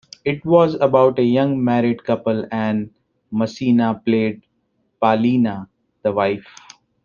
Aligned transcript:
It 0.25 0.43
was 0.43 0.73
about 0.81 1.19
a 1.19 1.23
young 1.23 1.63
married 1.63 2.03
couple 2.05 2.47
and 2.51 2.89
Masina 3.31 4.03
played 4.03 4.41
'Pallina', 4.99 5.67
the 6.01 6.11
wife. 6.11 6.47